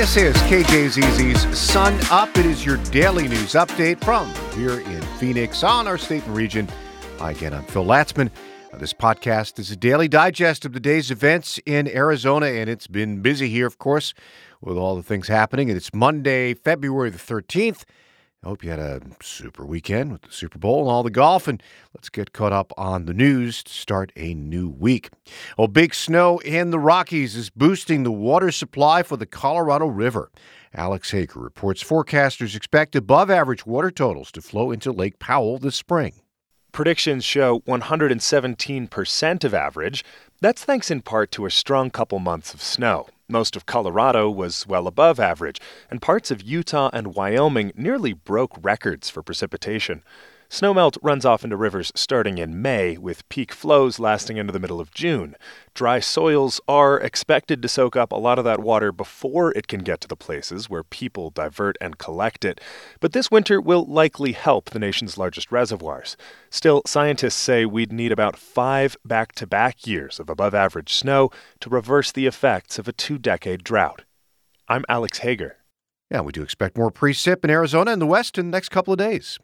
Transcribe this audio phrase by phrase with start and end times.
[0.00, 2.34] This is KJZZ's Sun Up.
[2.38, 6.70] It is your daily news update from here in Phoenix on our state and region.
[7.20, 8.30] Again, I'm Phil Latzman.
[8.72, 12.86] Uh, This podcast is a daily digest of the day's events in Arizona, and it's
[12.86, 14.14] been busy here, of course,
[14.62, 15.68] with all the things happening.
[15.68, 17.84] And it's Monday, February the 13th.
[18.42, 21.46] I hope you had a super weekend with the Super Bowl and all the golf.
[21.46, 21.62] And
[21.94, 25.10] let's get caught up on the news to start a new week.
[25.58, 30.30] Well, big snow in the Rockies is boosting the water supply for the Colorado River.
[30.72, 35.76] Alex Hager reports forecasters expect above average water totals to flow into Lake Powell this
[35.76, 36.14] spring.
[36.72, 40.04] Predictions show 117% of average.
[40.40, 43.08] That's thanks in part to a strong couple months of snow.
[43.28, 45.60] Most of Colorado was well above average,
[45.90, 50.02] and parts of Utah and Wyoming nearly broke records for precipitation.
[50.50, 54.80] Snowmelt runs off into rivers starting in May, with peak flows lasting into the middle
[54.80, 55.36] of June.
[55.74, 59.84] Dry soils are expected to soak up a lot of that water before it can
[59.84, 62.60] get to the places where people divert and collect it.
[62.98, 66.16] But this winter will likely help the nation's largest reservoirs.
[66.50, 71.30] Still, scientists say we'd need about five back to back years of above average snow
[71.60, 74.02] to reverse the effects of a two decade drought.
[74.66, 75.58] I'm Alex Hager.
[76.10, 78.92] Yeah, we do expect more precip in Arizona and the West in the next couple
[78.92, 79.38] of days.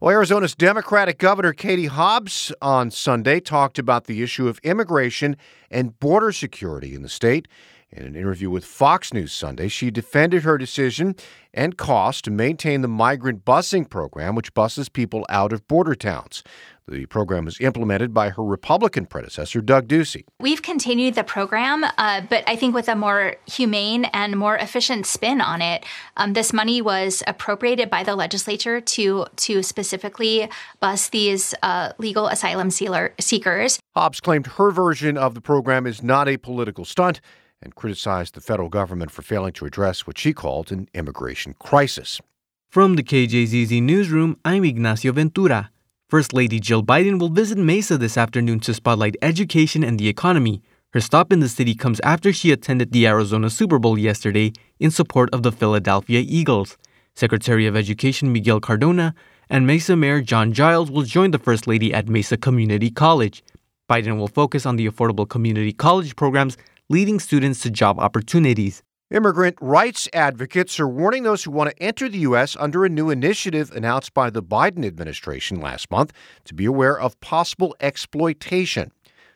[0.00, 5.36] Well, Arizona's Democratic Governor Katie Hobbs on Sunday talked about the issue of immigration
[5.70, 7.48] and border security in the state.
[7.90, 11.14] In an interview with Fox News Sunday, she defended her decision
[11.54, 16.42] and cost to maintain the migrant busing program, which buses people out of border towns.
[16.86, 20.24] The program was implemented by her Republican predecessor, Doug Ducey.
[20.38, 25.06] We've continued the program, uh, but I think with a more humane and more efficient
[25.06, 25.84] spin on it.
[26.18, 32.26] Um, this money was appropriated by the legislature to to specifically bus these uh, legal
[32.26, 33.80] asylum sealer, seekers.
[33.96, 37.22] Hobbs claimed her version of the program is not a political stunt
[37.62, 42.20] and criticized the federal government for failing to address what she called an immigration crisis.
[42.68, 45.70] From the KJZZ Newsroom, I'm Ignacio Ventura.
[46.08, 50.60] First Lady Jill Biden will visit Mesa this afternoon to spotlight education and the economy.
[50.92, 54.90] Her stop in the city comes after she attended the Arizona Super Bowl yesterday in
[54.90, 56.76] support of the Philadelphia Eagles.
[57.14, 59.14] Secretary of Education Miguel Cardona
[59.48, 63.42] and Mesa Mayor John Giles will join the First Lady at Mesa Community College.
[63.88, 66.58] Biden will focus on the affordable community college programs
[66.90, 68.82] leading students to job opportunities.
[69.10, 72.56] Immigrant rights advocates are warning those who want to enter the U.S.
[72.58, 76.10] under a new initiative announced by the Biden administration last month
[76.44, 78.92] to be aware of possible exploitation.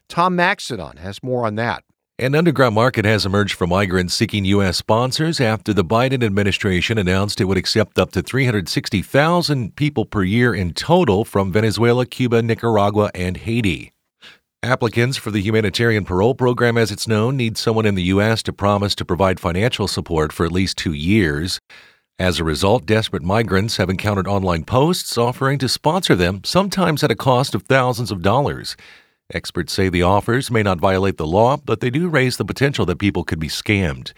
[0.08, 1.84] Tom Maxedon has more on that.
[2.18, 4.78] An underground market has emerged for migrants seeking U.S.
[4.78, 10.54] sponsors after the Biden administration announced it would accept up to 360,000 people per year
[10.54, 13.92] in total from Venezuela, Cuba, Nicaragua, and Haiti.
[14.64, 18.42] Applicants for the humanitarian parole program, as it's known, need someone in the U.S.
[18.42, 21.60] to promise to provide financial support for at least two years.
[22.18, 27.10] As a result, desperate migrants have encountered online posts offering to sponsor them, sometimes at
[27.12, 28.76] a cost of thousands of dollars.
[29.32, 32.84] Experts say the offers may not violate the law, but they do raise the potential
[32.84, 34.12] that people could be scammed.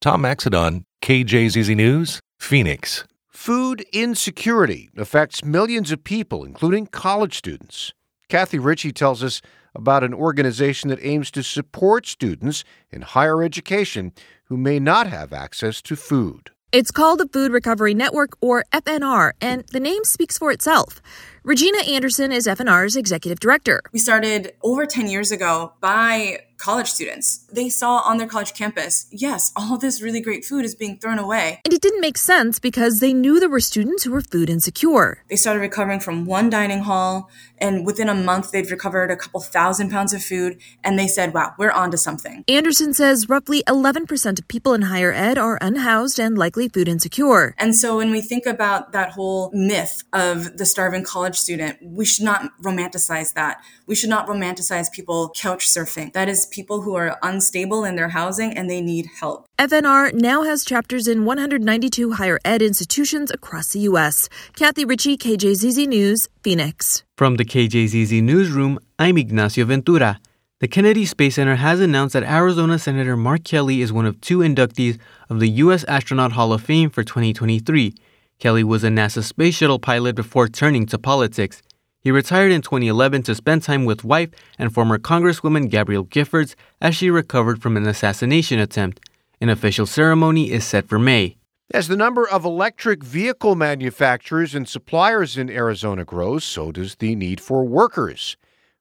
[0.00, 3.08] Tom Maxedon, KJZZ News, Phoenix.
[3.28, 7.92] Food insecurity affects millions of people, including college students.
[8.28, 9.42] Kathy Ritchie tells us
[9.74, 14.12] about an organization that aims to support students in higher education
[14.44, 16.50] who may not have access to food.
[16.72, 21.02] It's called the Food Recovery Network, or FNR, and the name speaks for itself.
[21.42, 23.80] Regina Anderson is FNR's executive director.
[23.92, 27.46] We started over 10 years ago by college students.
[27.50, 31.18] They saw on their college campus, yes, all this really great food is being thrown
[31.18, 31.60] away.
[31.64, 35.24] And it didn't make sense because they knew there were students who were food insecure.
[35.28, 39.40] They started recovering from one dining hall, and within a month, they'd recovered a couple
[39.40, 42.44] thousand pounds of food, and they said, wow, we're onto something.
[42.46, 47.54] Anderson says roughly 11% of people in higher ed are unhoused and likely food insecure.
[47.58, 52.04] And so when we think about that whole myth of the starving college student, we
[52.04, 53.62] should not romanticize that.
[53.86, 56.12] We should not romanticize people couch surfing.
[56.12, 59.46] That is people who are unstable in their housing and they need help.
[59.58, 64.28] FNR now has chapters in 192 higher ed institutions across the U.S.
[64.56, 67.04] Kathy Ritchie, KJZZ News, Phoenix.
[67.16, 70.20] From the KJZZ Newsroom, I'm Ignacio Ventura.
[70.60, 74.40] The Kennedy Space Center has announced that Arizona Senator Mark Kelly is one of two
[74.40, 74.98] inductees
[75.30, 75.84] of the U.S.
[75.84, 77.94] Astronaut Hall of Fame for 2023.
[78.38, 81.62] Kelly was a NASA space shuttle pilot before turning to politics.
[82.02, 86.96] He retired in 2011 to spend time with wife and former Congresswoman Gabrielle Giffords as
[86.96, 89.00] she recovered from an assassination attempt.
[89.38, 91.36] An official ceremony is set for May.
[91.74, 97.14] As the number of electric vehicle manufacturers and suppliers in Arizona grows, so does the
[97.14, 98.38] need for workers.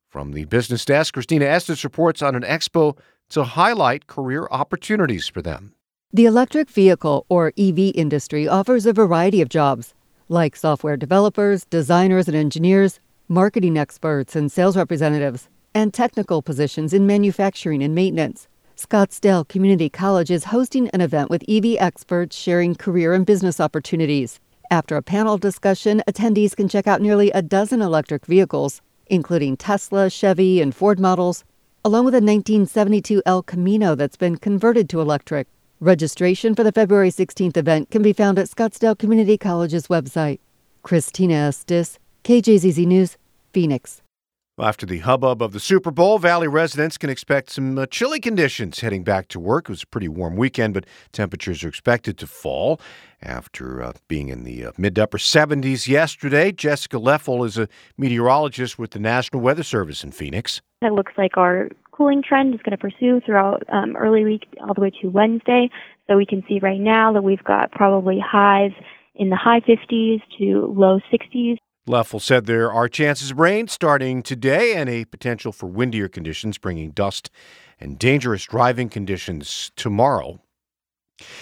[0.07, 2.97] From the business desk, Christina Estes reports on an expo
[3.29, 5.73] to highlight career opportunities for them.
[6.13, 9.93] The electric vehicle, or EV industry, offers a variety of jobs,
[10.29, 12.99] like software developers, designers and engineers,
[13.31, 18.47] marketing experts and sales representatives, and technical positions in manufacturing and maintenance.
[18.75, 24.39] Scottsdale Community College is hosting an event with EV experts sharing career and business opportunities.
[24.71, 30.09] After a panel discussion, attendees can check out nearly a dozen electric vehicles, including Tesla,
[30.09, 31.43] Chevy, and Ford models,
[31.85, 35.47] along with a 1972 El Camino that's been converted to electric.
[35.79, 40.39] Registration for the February 16th event can be found at Scottsdale Community College's website.
[40.81, 43.17] Christina Estes, KJZZ News,
[43.53, 44.01] Phoenix.
[44.59, 48.81] After the hubbub of the Super Bowl, Valley residents can expect some uh, chilly conditions
[48.81, 49.65] heading back to work.
[49.65, 52.81] It was a pretty warm weekend, but temperatures are expected to fall
[53.21, 56.51] after uh, being in the uh, mid to upper 70s yesterday.
[56.51, 60.61] Jessica Leffel is a meteorologist with the National Weather Service in Phoenix.
[60.81, 64.73] It looks like our cooling trend is going to pursue throughout um, early week all
[64.73, 65.69] the way to Wednesday.
[66.07, 68.71] So we can see right now that we've got probably highs
[69.15, 71.57] in the high 50s to low 60s.
[71.89, 76.59] Leffel said there are chances of rain starting today and a potential for windier conditions,
[76.59, 77.31] bringing dust
[77.79, 80.39] and dangerous driving conditions tomorrow.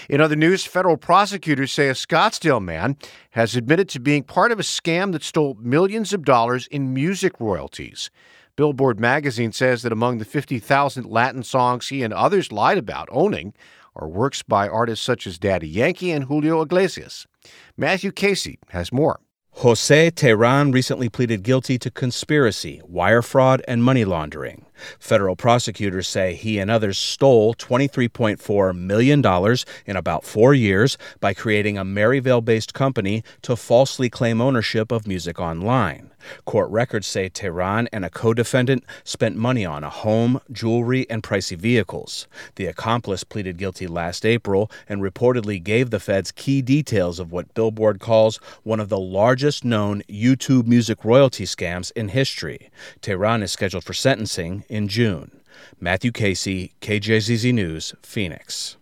[0.09, 2.95] In other news, federal prosecutors say a Scottsdale man
[3.31, 7.41] has admitted to being part of a scam that stole millions of dollars in music
[7.41, 8.09] royalties.
[8.55, 13.53] Billboard magazine says that among the 50,000 Latin songs he and others lied about owning
[13.97, 17.27] are works by artists such as Daddy Yankee and Julio Iglesias.
[17.75, 19.19] Matthew Casey has more.
[19.61, 24.67] Jose Teran recently pleaded guilty to conspiracy, wire fraud, and money laundering.
[24.99, 29.57] Federal prosecutors say he and others stole $23.4 million
[29.87, 35.07] in about four years by creating a Maryvale based company to falsely claim ownership of
[35.07, 36.11] music online.
[36.45, 41.23] Court records say Teran and a co defendant spent money on a home, jewelry, and
[41.23, 42.27] pricey vehicles.
[42.55, 47.53] The accomplice pleaded guilty last April and reportedly gave the feds key details of what
[47.53, 52.69] Billboard calls one of the largest known YouTube music royalty scams in history.
[53.01, 55.31] Teran is scheduled for sentencing in June.
[55.79, 58.77] Matthew Casey, KJZZ News, Phoenix.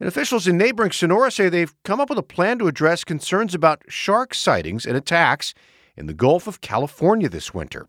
[0.00, 3.54] And officials in neighboring Sonora say they've come up with a plan to address concerns
[3.54, 5.54] about shark sightings and attacks
[5.98, 7.86] in the Gulf of California this winter.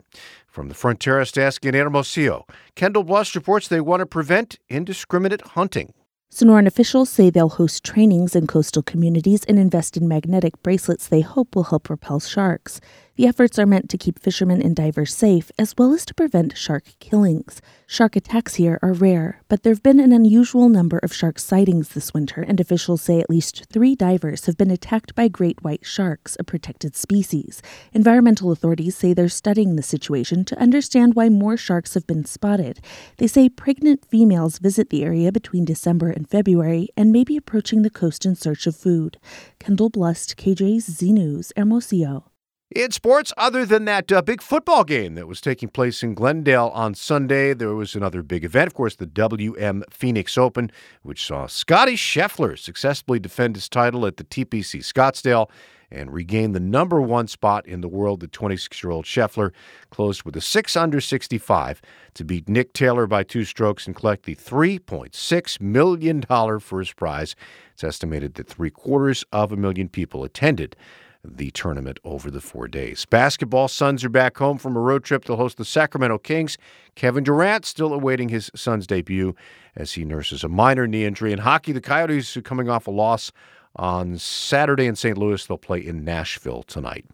[0.48, 5.94] From the Fronteras desk in Hermosillo, Kendall Blust reports they want to prevent indiscriminate hunting.
[6.32, 11.22] Sonoran officials say they'll host trainings in coastal communities and invest in magnetic bracelets they
[11.22, 12.80] hope will help repel sharks.
[13.16, 16.56] The efforts are meant to keep fishermen and divers safe, as well as to prevent
[16.56, 17.60] shark killings.
[17.86, 21.90] Shark attacks here are rare, but there have been an unusual number of shark sightings
[21.90, 25.84] this winter, and officials say at least three divers have been attacked by great white
[25.84, 27.60] sharks, a protected species.
[27.92, 32.80] Environmental authorities say they're studying the situation to understand why more sharks have been spotted.
[33.16, 37.82] They say pregnant females visit the area between December and February and may be approaching
[37.82, 39.18] the coast in search of food.
[39.58, 42.29] Kendall Blust, KJZZ News, Hermosillo.
[42.72, 46.70] In sports, other than that uh, big football game that was taking place in Glendale
[46.72, 50.70] on Sunday, there was another big event, of course, the WM Phoenix Open,
[51.02, 55.50] which saw Scottie Scheffler successfully defend his title at the TPC Scottsdale
[55.90, 58.20] and regain the number one spot in the world.
[58.20, 59.50] The 26 year old Scheffler
[59.90, 61.82] closed with a 6 under 65
[62.14, 66.22] to beat Nick Taylor by two strokes and collect the $3.6 million
[66.60, 67.34] first prize.
[67.72, 70.76] It's estimated that three quarters of a million people attended
[71.24, 73.04] the tournament over the four days.
[73.04, 76.56] Basketball, Suns are back home from a road trip to host the Sacramento Kings.
[76.94, 79.34] Kevin Durant still awaiting his Suns debut
[79.76, 81.32] as he nurses a minor knee injury.
[81.32, 83.32] In hockey, the Coyotes are coming off a loss
[83.76, 85.16] on Saturday in St.
[85.16, 85.44] Louis.
[85.46, 87.04] They'll play in Nashville tonight.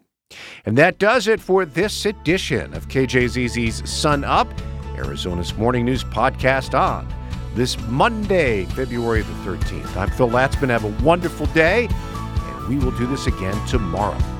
[0.64, 4.48] And that does it for this edition of KJZZ's Sun Up,
[4.96, 7.12] Arizona's morning news podcast on
[7.54, 9.96] this Monday, February the 13th.
[9.96, 10.68] I'm Phil Latzman.
[10.68, 11.88] Have a wonderful day
[12.68, 14.35] we will do this again tomorrow.